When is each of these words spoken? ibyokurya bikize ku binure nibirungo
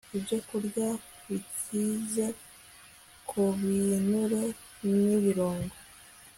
ibyokurya 0.17 0.87
bikize 1.27 2.25
ku 3.29 3.41
binure 3.59 4.43
nibirungo 4.93 5.75